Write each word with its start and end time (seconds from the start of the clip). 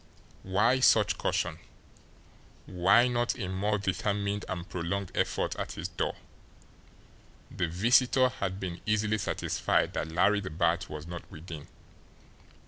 Why 0.41 0.79
such 0.79 1.19
caution? 1.19 1.59
Why 2.65 3.07
not 3.07 3.37
a 3.37 3.47
more 3.49 3.77
determined 3.77 4.45
and 4.49 4.67
prolonged 4.67 5.11
effort 5.15 5.55
at 5.57 5.73
his 5.73 5.89
door 5.89 6.15
the 7.51 7.67
visitor 7.67 8.29
had 8.29 8.59
been 8.59 8.81
easily 8.87 9.19
satisfied 9.19 9.93
that 9.93 10.07
Larry 10.11 10.39
the 10.39 10.49
Bat 10.49 10.89
was 10.89 11.05
not 11.05 11.29
within. 11.29 11.67